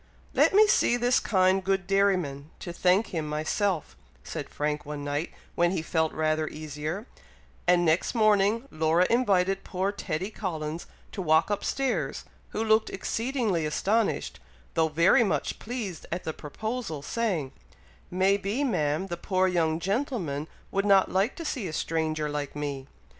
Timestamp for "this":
0.97-1.19